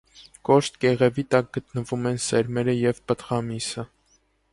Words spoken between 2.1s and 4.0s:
են սերմերը և պտղամիսը։